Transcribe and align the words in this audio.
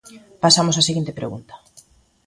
Pasamos 0.43 0.79
á 0.79 0.81
seguinte 0.89 1.17
pregunta. 1.19 1.53